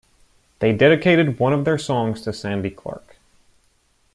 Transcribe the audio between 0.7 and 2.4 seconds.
dedicated one of their songs to